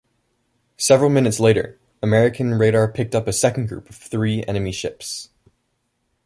[0.77, 5.29] Several minutes later, American radar picked up a second group of three enemy ships.